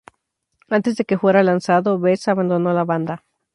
Antes 0.67 0.95
de 0.97 1.05
que 1.05 1.19
fuera 1.19 1.43
lanzado, 1.43 1.99
Bees 1.99 2.27
abandonó 2.27 2.73
la 2.73 2.85
banda. 2.85 3.23